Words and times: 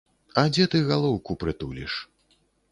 А 0.41 0.43
дзе 0.53 0.65
ты 0.75 0.81
галоўку 0.89 1.37
прытуліш? 1.45 1.93